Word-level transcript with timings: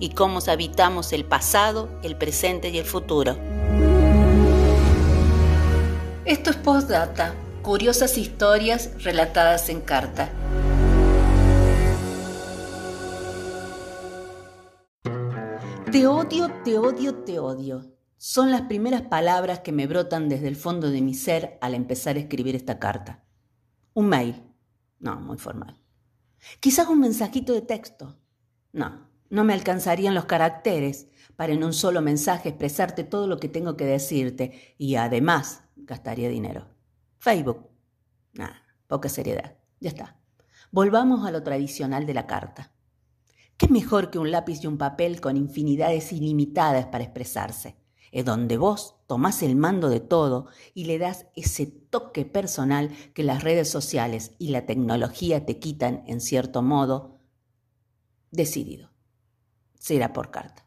y 0.00 0.10
cómo 0.10 0.40
habitamos 0.48 1.12
el 1.12 1.24
pasado, 1.24 1.88
el 2.02 2.16
presente 2.16 2.70
y 2.70 2.78
el 2.78 2.86
futuro. 2.86 3.36
Esto 6.24 6.50
es 6.50 6.56
Postdata, 6.56 7.34
curiosas 7.62 8.16
historias 8.16 9.04
relatadas 9.04 9.68
en 9.68 9.80
carta. 9.82 10.32
Te 15.92 16.06
odio, 16.06 16.50
te 16.64 16.78
odio, 16.78 17.14
te 17.16 17.38
odio. 17.38 17.82
Son 18.16 18.50
las 18.50 18.62
primeras 18.62 19.02
palabras 19.02 19.60
que 19.60 19.72
me 19.72 19.86
brotan 19.86 20.28
desde 20.28 20.48
el 20.48 20.56
fondo 20.56 20.90
de 20.90 21.00
mi 21.00 21.14
ser 21.14 21.58
al 21.60 21.74
empezar 21.74 22.16
a 22.16 22.20
escribir 22.20 22.54
esta 22.54 22.78
carta. 22.78 23.24
Un 23.92 24.08
mail. 24.08 24.42
No, 24.98 25.16
muy 25.16 25.36
formal. 25.36 25.80
Quizás 26.60 26.86
un 26.88 27.00
mensajito 27.00 27.52
de 27.52 27.62
texto. 27.62 28.18
No, 28.72 29.09
no 29.30 29.44
me 29.44 29.54
alcanzarían 29.54 30.14
los 30.14 30.26
caracteres 30.26 31.08
para 31.36 31.52
en 31.52 31.64
un 31.64 31.72
solo 31.72 32.02
mensaje 32.02 32.50
expresarte 32.50 33.04
todo 33.04 33.26
lo 33.26 33.38
que 33.38 33.48
tengo 33.48 33.76
que 33.76 33.86
decirte 33.86 34.74
y 34.76 34.96
además 34.96 35.62
gastaría 35.76 36.28
dinero. 36.28 36.66
Facebook. 37.18 37.68
Nada, 38.34 38.62
poca 38.88 39.08
seriedad. 39.08 39.56
Ya 39.78 39.88
está. 39.88 40.20
Volvamos 40.72 41.26
a 41.26 41.30
lo 41.30 41.42
tradicional 41.42 42.06
de 42.06 42.14
la 42.14 42.26
carta. 42.26 42.72
¿Qué 43.56 43.68
mejor 43.68 44.10
que 44.10 44.18
un 44.18 44.30
lápiz 44.30 44.62
y 44.62 44.66
un 44.66 44.78
papel 44.78 45.20
con 45.20 45.36
infinidades 45.36 46.12
ilimitadas 46.12 46.86
para 46.86 47.04
expresarse? 47.04 47.76
Es 48.12 48.24
donde 48.24 48.56
vos 48.56 48.96
tomás 49.06 49.42
el 49.42 49.54
mando 49.54 49.88
de 49.88 50.00
todo 50.00 50.48
y 50.74 50.86
le 50.86 50.98
das 50.98 51.26
ese 51.36 51.66
toque 51.66 52.24
personal 52.24 52.90
que 53.14 53.22
las 53.22 53.44
redes 53.44 53.70
sociales 53.70 54.32
y 54.38 54.48
la 54.48 54.66
tecnología 54.66 55.46
te 55.46 55.58
quitan 55.60 56.02
en 56.06 56.20
cierto 56.20 56.62
modo. 56.62 57.20
Decidido 58.32 58.89
será 59.80 60.12
por 60.12 60.30
carta. 60.30 60.64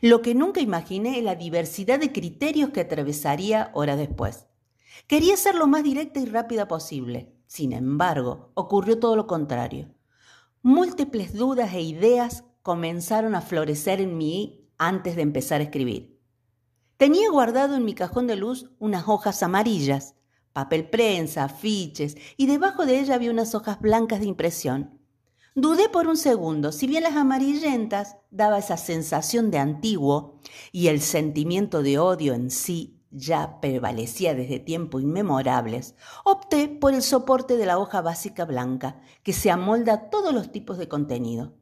Lo 0.00 0.22
que 0.22 0.34
nunca 0.34 0.60
imaginé 0.60 1.18
es 1.18 1.24
la 1.24 1.34
diversidad 1.34 1.98
de 1.98 2.12
criterios 2.12 2.70
que 2.70 2.80
atravesaría 2.80 3.70
horas 3.74 3.98
después. 3.98 4.46
Quería 5.06 5.36
ser 5.36 5.54
lo 5.54 5.66
más 5.66 5.82
directa 5.82 6.20
y 6.20 6.26
rápida 6.26 6.66
posible. 6.66 7.34
Sin 7.46 7.72
embargo, 7.72 8.52
ocurrió 8.54 8.98
todo 8.98 9.16
lo 9.16 9.26
contrario. 9.26 9.94
Múltiples 10.62 11.34
dudas 11.34 11.72
e 11.74 11.82
ideas 11.82 12.44
comenzaron 12.62 13.34
a 13.34 13.40
florecer 13.40 14.00
en 14.00 14.16
mí 14.16 14.68
antes 14.76 15.16
de 15.16 15.22
empezar 15.22 15.60
a 15.60 15.64
escribir. 15.64 16.18
Tenía 16.96 17.30
guardado 17.30 17.76
en 17.76 17.84
mi 17.84 17.94
cajón 17.94 18.26
de 18.26 18.36
luz 18.36 18.70
unas 18.78 19.08
hojas 19.08 19.42
amarillas, 19.42 20.16
papel 20.52 20.90
prensa, 20.90 21.44
afiches, 21.44 22.16
y 22.36 22.46
debajo 22.46 22.86
de 22.86 23.00
ella 23.00 23.14
había 23.14 23.30
unas 23.30 23.54
hojas 23.54 23.80
blancas 23.80 24.20
de 24.20 24.26
impresión. 24.26 24.97
Dudé 25.54 25.88
por 25.88 26.06
un 26.06 26.16
segundo, 26.16 26.72
si 26.72 26.86
bien 26.86 27.02
las 27.02 27.16
amarillentas 27.16 28.16
daba 28.30 28.58
esa 28.58 28.76
sensación 28.76 29.50
de 29.50 29.58
antiguo 29.58 30.40
y 30.72 30.88
el 30.88 31.00
sentimiento 31.00 31.82
de 31.82 31.98
odio 31.98 32.34
en 32.34 32.50
sí 32.50 32.98
ya 33.10 33.60
prevalecía 33.60 34.34
desde 34.34 34.58
tiempos 34.58 35.02
inmemorables, 35.02 35.94
opté 36.24 36.68
por 36.68 36.94
el 36.94 37.02
soporte 37.02 37.56
de 37.56 37.66
la 37.66 37.78
hoja 37.78 38.02
básica 38.02 38.44
blanca, 38.44 39.00
que 39.22 39.32
se 39.32 39.50
amolda 39.50 39.94
a 39.94 40.10
todos 40.10 40.34
los 40.34 40.52
tipos 40.52 40.78
de 40.78 40.88
contenido. 40.88 41.54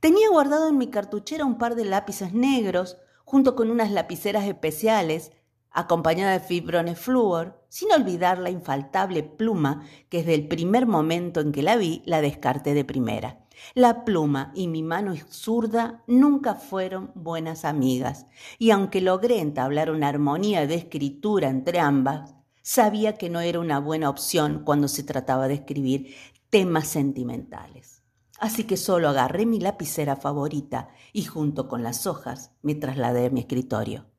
Tenía 0.00 0.28
guardado 0.30 0.68
en 0.68 0.78
mi 0.78 0.88
cartuchera 0.88 1.44
un 1.44 1.58
par 1.58 1.74
de 1.74 1.84
lápices 1.84 2.32
negros, 2.32 2.96
junto 3.24 3.56
con 3.56 3.70
unas 3.70 3.90
lapiceras 3.90 4.44
especiales 4.46 5.32
acompañada 5.72 6.32
de 6.32 6.40
fibrones 6.40 6.98
flúor, 6.98 7.64
sin 7.68 7.90
olvidar 7.92 8.38
la 8.38 8.50
infaltable 8.50 9.22
pluma 9.22 9.84
que 10.08 10.18
desde 10.18 10.34
el 10.34 10.48
primer 10.48 10.86
momento 10.86 11.40
en 11.40 11.52
que 11.52 11.62
la 11.62 11.76
vi 11.76 12.02
la 12.04 12.20
descarté 12.20 12.74
de 12.74 12.84
primera. 12.84 13.38
La 13.74 14.04
pluma 14.04 14.52
y 14.54 14.68
mi 14.68 14.82
mano 14.82 15.14
zurda 15.30 16.02
nunca 16.06 16.54
fueron 16.54 17.12
buenas 17.14 17.64
amigas, 17.64 18.26
y 18.58 18.70
aunque 18.70 19.00
logré 19.00 19.40
entablar 19.40 19.90
una 19.90 20.08
armonía 20.08 20.66
de 20.66 20.74
escritura 20.74 21.48
entre 21.48 21.78
ambas, 21.78 22.34
sabía 22.62 23.16
que 23.16 23.30
no 23.30 23.40
era 23.40 23.60
una 23.60 23.78
buena 23.78 24.08
opción 24.08 24.62
cuando 24.64 24.88
se 24.88 25.02
trataba 25.02 25.48
de 25.48 25.54
escribir 25.54 26.14
temas 26.50 26.88
sentimentales. 26.88 28.02
Así 28.38 28.64
que 28.64 28.76
solo 28.76 29.08
agarré 29.08 29.46
mi 29.46 29.60
lapicera 29.60 30.16
favorita 30.16 30.88
y 31.12 31.22
junto 31.24 31.68
con 31.68 31.82
las 31.82 32.06
hojas 32.06 32.50
me 32.62 32.74
trasladé 32.74 33.26
a 33.26 33.30
mi 33.30 33.40
escritorio. 33.40 34.11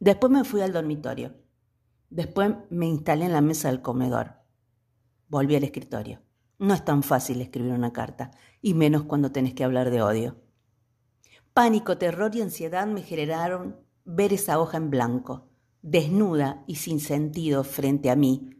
Después 0.00 0.32
me 0.32 0.44
fui 0.44 0.62
al 0.62 0.72
dormitorio. 0.72 1.34
Después 2.08 2.54
me 2.70 2.86
instalé 2.86 3.26
en 3.26 3.34
la 3.34 3.42
mesa 3.42 3.68
del 3.68 3.82
comedor. 3.82 4.40
Volví 5.28 5.54
al 5.56 5.62
escritorio. 5.62 6.22
No 6.58 6.72
es 6.72 6.84
tan 6.86 7.02
fácil 7.02 7.40
escribir 7.42 7.72
una 7.72 7.92
carta, 7.92 8.30
y 8.62 8.72
menos 8.72 9.02
cuando 9.04 9.30
tenés 9.30 9.52
que 9.52 9.62
hablar 9.62 9.90
de 9.90 10.00
odio. 10.00 10.40
Pánico, 11.52 11.98
terror 11.98 12.34
y 12.34 12.40
ansiedad 12.40 12.86
me 12.86 13.02
generaron 13.02 13.76
ver 14.06 14.32
esa 14.32 14.58
hoja 14.58 14.78
en 14.78 14.88
blanco, 14.88 15.50
desnuda 15.82 16.64
y 16.66 16.76
sin 16.76 16.98
sentido 16.98 17.62
frente 17.62 18.08
a 18.08 18.16
mí. 18.16 18.50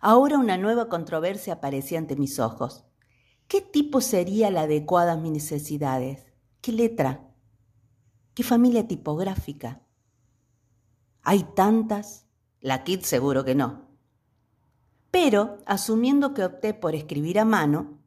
Ahora 0.00 0.38
una 0.38 0.58
nueva 0.58 0.88
controversia 0.88 1.54
aparecía 1.54 1.98
ante 1.98 2.16
mis 2.16 2.40
ojos. 2.40 2.84
¿Qué 3.46 3.60
tipo 3.60 4.00
sería 4.00 4.50
la 4.50 4.62
adecuada 4.62 5.12
a 5.12 5.16
mis 5.16 5.30
necesidades? 5.30 6.26
¿Qué 6.60 6.72
letra? 6.72 7.32
¿Qué 8.34 8.42
familia 8.42 8.88
tipográfica? 8.88 9.82
¿Hay 11.22 11.44
tantas? 11.54 12.26
La 12.60 12.84
Kit 12.84 13.02
seguro 13.02 13.44
que 13.44 13.54
no. 13.54 13.88
Pero, 15.10 15.58
asumiendo 15.66 16.34
que 16.34 16.44
opté 16.44 16.74
por 16.74 16.94
escribir 16.94 17.38
a 17.38 17.44
mano, 17.44 17.98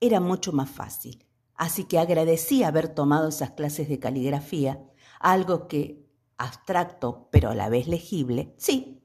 era 0.00 0.20
mucho 0.20 0.52
más 0.52 0.70
fácil. 0.70 1.26
Así 1.54 1.84
que 1.84 1.98
agradecí 1.98 2.62
haber 2.62 2.88
tomado 2.88 3.28
esas 3.28 3.50
clases 3.50 3.88
de 3.88 3.98
caligrafía, 3.98 4.84
algo 5.18 5.66
que, 5.66 6.06
abstracto 6.36 7.28
pero 7.32 7.50
a 7.50 7.54
la 7.54 7.68
vez 7.68 7.88
legible, 7.88 8.54
sí, 8.58 9.02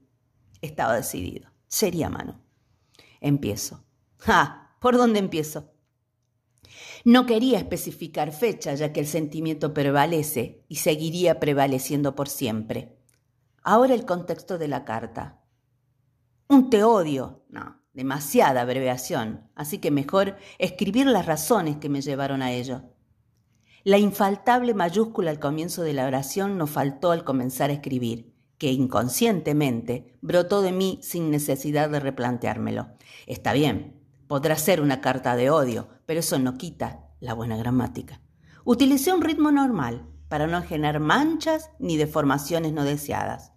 estaba 0.61 0.95
decidido. 0.95 1.49
Sería 1.67 2.07
a 2.07 2.11
mano. 2.11 2.39
Empiezo. 3.19 3.83
¡Ah! 4.27 4.75
¿Por 4.79 4.97
dónde 4.97 5.19
empiezo? 5.19 5.71
No 7.05 7.25
quería 7.25 7.57
especificar 7.57 8.31
fecha, 8.31 8.75
ya 8.75 8.93
que 8.93 8.99
el 8.99 9.07
sentimiento 9.07 9.73
prevalece 9.73 10.63
y 10.67 10.75
seguiría 10.75 11.39
prevaleciendo 11.39 12.15
por 12.15 12.29
siempre. 12.29 12.97
Ahora 13.65 13.93
el 13.93 14.05
contexto 14.05 14.57
de 14.57 14.67
la 14.67 14.83
carta. 14.83 15.39
Un 16.49 16.69
te 16.69 16.83
odio. 16.83 17.45
No, 17.47 17.81
demasiada 17.93 18.61
abreviación, 18.61 19.49
así 19.55 19.77
que 19.77 19.89
mejor 19.89 20.35
escribir 20.59 21.07
las 21.07 21.25
razones 21.25 21.77
que 21.77 21.87
me 21.87 22.01
llevaron 22.01 22.41
a 22.41 22.51
ello. 22.51 22.81
La 23.85 23.97
infaltable 23.97 24.73
mayúscula 24.73 25.31
al 25.31 25.39
comienzo 25.39 25.81
de 25.81 25.93
la 25.93 26.05
oración 26.05 26.57
nos 26.57 26.71
faltó 26.71 27.11
al 27.11 27.23
comenzar 27.23 27.69
a 27.69 27.73
escribir, 27.73 28.35
que 28.57 28.73
inconscientemente 28.73 30.17
brotó 30.21 30.61
de 30.61 30.73
mí 30.73 30.99
sin 31.01 31.31
necesidad 31.31 31.89
de 31.89 32.01
replanteármelo. 32.01 32.89
Está 33.27 33.53
bien, 33.53 33.97
podrá 34.27 34.57
ser 34.57 34.81
una 34.81 34.99
carta 34.99 35.37
de 35.37 35.49
odio, 35.49 35.87
pero 36.05 36.19
eso 36.19 36.37
no 36.37 36.57
quita 36.57 37.07
la 37.21 37.33
buena 37.33 37.55
gramática. 37.55 38.21
Utilicé 38.65 39.13
un 39.13 39.21
ritmo 39.21 39.51
normal 39.51 40.09
para 40.27 40.47
no 40.47 40.61
generar 40.63 40.99
manchas 40.99 41.69
ni 41.79 41.95
deformaciones 41.95 42.73
no 42.73 42.83
deseadas 42.83 43.52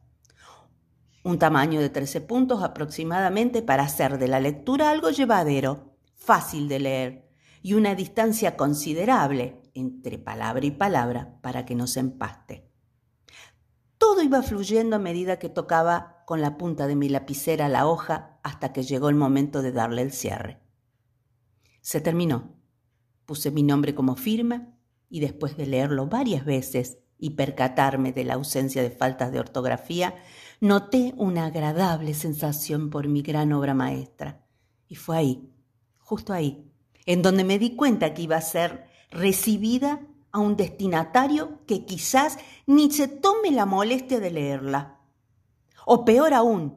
un 1.26 1.40
tamaño 1.40 1.80
de 1.80 1.90
13 1.90 2.20
puntos 2.20 2.62
aproximadamente 2.62 3.60
para 3.60 3.82
hacer 3.82 4.16
de 4.16 4.28
la 4.28 4.38
lectura 4.38 4.92
algo 4.92 5.10
llevadero, 5.10 5.96
fácil 6.14 6.68
de 6.68 6.78
leer, 6.78 7.28
y 7.62 7.74
una 7.74 7.96
distancia 7.96 8.56
considerable 8.56 9.60
entre 9.74 10.18
palabra 10.18 10.64
y 10.64 10.70
palabra 10.70 11.36
para 11.42 11.66
que 11.66 11.74
no 11.74 11.88
se 11.88 11.98
empaste. 11.98 12.70
Todo 13.98 14.22
iba 14.22 14.40
fluyendo 14.40 14.94
a 14.94 15.00
medida 15.00 15.40
que 15.40 15.48
tocaba 15.48 16.22
con 16.26 16.40
la 16.40 16.56
punta 16.56 16.86
de 16.86 16.94
mi 16.94 17.08
lapicera 17.08 17.68
la 17.68 17.88
hoja 17.88 18.38
hasta 18.44 18.72
que 18.72 18.84
llegó 18.84 19.08
el 19.08 19.16
momento 19.16 19.62
de 19.62 19.72
darle 19.72 20.02
el 20.02 20.12
cierre. 20.12 20.60
Se 21.80 22.00
terminó. 22.00 22.54
Puse 23.24 23.50
mi 23.50 23.64
nombre 23.64 23.96
como 23.96 24.14
firma 24.14 24.78
y 25.08 25.18
después 25.18 25.56
de 25.56 25.66
leerlo 25.66 26.06
varias 26.06 26.44
veces 26.44 26.98
y 27.18 27.30
percatarme 27.30 28.12
de 28.12 28.22
la 28.22 28.34
ausencia 28.34 28.82
de 28.82 28.90
faltas 28.90 29.32
de 29.32 29.40
ortografía, 29.40 30.14
noté 30.60 31.14
una 31.16 31.46
agradable 31.46 32.14
sensación 32.14 32.90
por 32.90 33.08
mi 33.08 33.22
gran 33.22 33.52
obra 33.52 33.74
maestra. 33.74 34.44
Y 34.88 34.94
fue 34.94 35.16
ahí, 35.16 35.52
justo 35.98 36.32
ahí, 36.32 36.70
en 37.04 37.22
donde 37.22 37.44
me 37.44 37.58
di 37.58 37.76
cuenta 37.76 38.14
que 38.14 38.22
iba 38.22 38.36
a 38.36 38.40
ser 38.40 38.86
recibida, 39.10 40.00
a 40.32 40.38
un 40.38 40.54
destinatario 40.54 41.60
que 41.66 41.86
quizás 41.86 42.36
ni 42.66 42.90
se 42.90 43.08
tome 43.08 43.50
la 43.50 43.64
molestia 43.64 44.20
de 44.20 44.30
leerla. 44.30 45.00
O 45.86 46.04
peor 46.04 46.34
aún, 46.34 46.76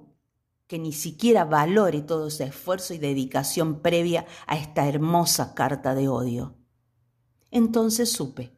que 0.66 0.80
ni 0.80 0.94
siquiera 0.94 1.44
valore 1.44 2.02
todo 2.02 2.28
ese 2.28 2.46
esfuerzo 2.46 2.94
y 2.94 3.00
dedicación 3.00 3.82
previa 3.82 4.26
a 4.48 4.56
esta 4.56 4.88
hermosa 4.88 5.56
carta 5.56 5.94
de 5.94 6.08
odio. 6.08 6.56
Entonces 7.52 8.12
supe, 8.12 8.56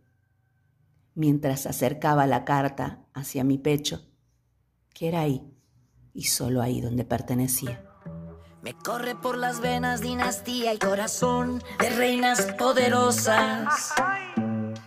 mientras 1.15 1.65
acercaba 1.65 2.27
la 2.27 2.45
carta 2.45 3.07
hacia 3.13 3.43
mi 3.43 3.57
pecho, 3.57 4.10
que 4.93 5.07
era 5.07 5.21
ahí 5.21 5.43
y 6.13 6.23
solo 6.23 6.61
ahí 6.61 6.81
donde 6.81 7.05
pertenecía. 7.05 7.83
Me 8.61 8.73
corre 8.73 9.15
por 9.15 9.37
las 9.37 9.59
venas 9.59 10.01
dinastía 10.01 10.73
y 10.73 10.77
corazón 10.77 11.63
de 11.79 11.89
reinas 11.89 12.41
poderosas. 12.59 13.91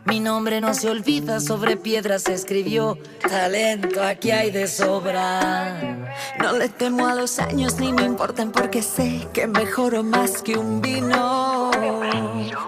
Mi 0.04 0.20
nombre 0.20 0.60
no 0.60 0.74
se 0.74 0.90
olvida, 0.90 1.40
sobre 1.40 1.76
piedras 1.76 2.22
se 2.22 2.34
escribió. 2.34 2.98
Talento 3.28 4.02
aquí 4.02 4.30
hay 4.30 4.50
de 4.50 4.68
sobra. 4.68 6.12
No 6.40 6.52
le 6.52 6.68
temo 6.68 7.08
a 7.08 7.14
los 7.14 7.40
años 7.40 7.80
ni 7.80 7.92
me 7.92 8.04
importan 8.04 8.52
porque 8.52 8.82
sé 8.82 9.26
que 9.32 9.48
mejoro 9.48 10.04
más 10.04 10.42
que 10.42 10.56
un 10.56 10.80
vino. 10.80 11.43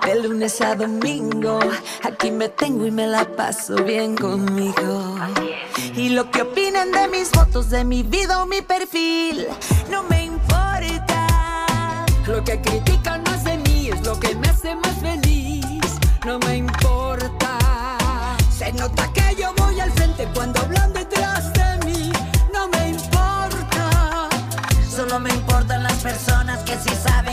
De 0.05 0.23
lunes 0.23 0.61
a 0.61 0.75
domingo, 0.75 1.58
aquí 2.02 2.31
me 2.31 2.49
tengo 2.49 2.87
y 2.87 2.90
me 2.90 3.06
la 3.06 3.25
paso 3.25 3.75
bien 3.84 4.17
conmigo. 4.17 5.17
Y 5.94 6.11
lo 6.11 6.31
que 6.31 6.43
opinen 6.43 6.93
de 6.93 7.08
mis 7.08 7.28
fotos, 7.31 7.70
de 7.70 7.84
mi 7.84 8.02
vida 8.02 8.43
o 8.43 8.46
mi 8.46 8.62
perfil, 8.62 9.46
no 9.90 10.02
me 10.05 10.25
importa. 10.25 10.46
Lo 12.26 12.43
que 12.44 12.61
critican 12.61 13.23
más 13.25 13.44
de 13.44 13.56
mí 13.58 13.88
es 13.88 14.05
lo 14.05 14.19
que 14.19 14.34
me 14.34 14.49
hace 14.49 14.75
más 14.75 14.94
feliz. 15.00 15.81
No 16.25 16.38
me 16.40 16.56
importa. 16.56 17.58
Se 18.50 18.72
nota 18.72 19.11
que 19.12 19.37
yo 19.40 19.52
voy 19.58 19.79
al 19.81 19.93
frente 19.93 20.29
cuando 20.34 20.61
hablan 20.61 20.93
detrás 20.93 21.52
de 21.52 21.87
mí. 21.87 22.12
No 22.52 22.69
me 22.69 22.88
importa. 22.88 24.29
Solo 24.88 25.20
me 25.20 25.31
importan 25.31 25.82
las 25.82 26.02
personas 26.02 26.58
que 26.64 26.76
sí 26.79 26.94
saben 26.96 27.25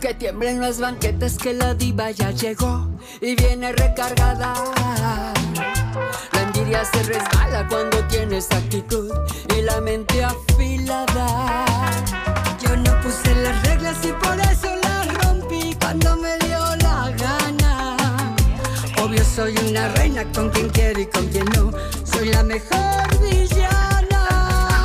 Que 0.00 0.12
tiemblen 0.14 0.60
las 0.60 0.78
banquetas 0.78 1.36
que 1.38 1.54
la 1.54 1.74
diva 1.74 2.10
ya 2.10 2.30
llegó 2.30 2.86
y 3.20 3.34
viene 3.34 3.72
recargada. 3.72 4.54
La 6.32 6.42
envidia 6.42 6.84
se 6.84 7.02
resbala 7.02 7.66
cuando 7.68 8.04
tienes 8.06 8.50
actitud 8.52 9.10
y 9.56 9.62
la 9.62 9.80
mente 9.80 10.22
afilada. 10.22 11.64
Yo 12.60 12.76
no 12.76 13.00
puse 13.00 13.34
las 13.36 13.66
reglas 13.66 13.96
y 14.04 14.12
por 14.12 14.38
eso 14.38 14.76
las 14.82 15.14
rompí 15.14 15.74
cuando 15.80 16.16
me 16.16 16.38
dio 16.38 16.58
la 16.76 17.10
gana. 17.18 17.96
Obvio 19.02 19.24
soy 19.24 19.56
una 19.68 19.88
reina 19.94 20.30
con 20.32 20.50
quien 20.50 20.68
quiero 20.68 21.00
y 21.00 21.06
con 21.06 21.26
quien 21.28 21.46
no. 21.46 21.72
Soy 22.04 22.28
la 22.28 22.44
mejor 22.44 23.18
villana. 23.22 24.20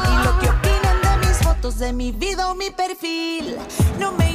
Y 0.10 0.26
lo 0.26 0.40
que 0.40 0.50
opinan 0.50 1.02
de 1.04 1.28
mis 1.28 1.38
fotos, 1.38 1.78
de 1.78 1.94
mi 1.94 2.12
vida 2.12 2.50
o 2.50 2.56
mi 2.56 2.72
perfil, 2.72 3.58
no 4.00 4.14
me. 4.14 4.31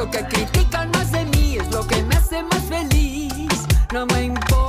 Lo 0.00 0.10
que 0.10 0.24
critican 0.24 0.90
más 0.92 1.12
de 1.12 1.26
mí 1.26 1.58
es 1.58 1.70
lo 1.70 1.86
que 1.86 2.02
me 2.04 2.14
hace 2.14 2.42
más 2.42 2.62
feliz. 2.62 3.66
No 3.92 4.06
me 4.06 4.24
importa. 4.24 4.59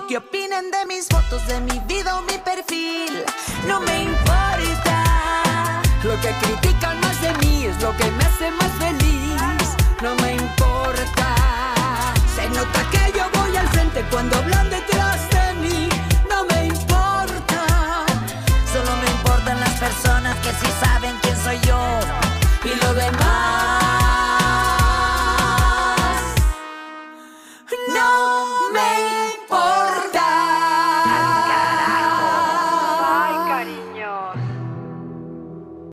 Lo 0.00 0.06
que 0.06 0.16
opinen 0.16 0.70
de 0.70 0.86
mis 0.86 1.08
fotos, 1.08 1.46
de 1.46 1.60
mi 1.60 1.78
vida 1.80 2.16
o 2.18 2.22
mi 2.22 2.38
perfil, 2.38 3.22
no 3.66 3.80
me 3.80 4.04
importa. 4.04 5.82
Lo 6.02 6.18
que 6.20 6.32
critican 6.42 6.98
más 7.00 7.20
de 7.20 7.32
mí 7.34 7.66
es 7.66 7.80
lo 7.82 7.94
que 7.96 8.10
me 8.12 8.24
hace 8.24 8.50
más 8.52 8.72
feliz. 8.78 9.76
No 10.00 10.14
me 10.16 10.34
importa. 10.34 11.34
Se 12.34 12.48
nota 12.48 12.80
que 12.90 13.12
yo 13.18 13.24
voy 13.38 13.56
al 13.56 13.68
frente 13.68 14.02
cuando 14.10 14.36
hablan 14.36 14.59